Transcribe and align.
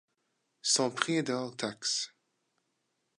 Son 0.63 0.89
prix 0.89 1.17
est 1.17 1.21
de 1.29 1.33
hors 1.33 1.55
taxe. 1.55 2.11